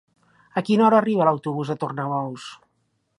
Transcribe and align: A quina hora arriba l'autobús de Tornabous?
A 0.61 0.63
quina 0.69 0.85
hora 0.87 0.97
arriba 1.01 1.27
l'autobús 1.29 1.69
de 1.73 1.75
Tornabous? 1.85 2.49